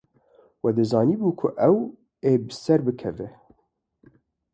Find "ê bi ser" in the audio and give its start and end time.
2.29-2.79